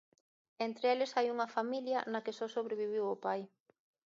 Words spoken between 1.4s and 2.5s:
familia, na que só